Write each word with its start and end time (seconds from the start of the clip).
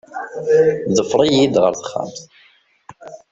Ḍfer-iyi-d 0.97 1.55
ɣer 1.63 1.73
texxamt. 1.79 2.17